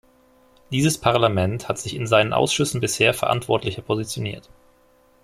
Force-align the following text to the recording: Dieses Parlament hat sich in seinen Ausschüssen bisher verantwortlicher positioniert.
Dieses 0.71 0.97
Parlament 0.97 1.69
hat 1.69 1.77
sich 1.77 1.95
in 1.95 2.07
seinen 2.07 2.33
Ausschüssen 2.33 2.81
bisher 2.81 3.13
verantwortlicher 3.13 3.83
positioniert. 3.83 4.49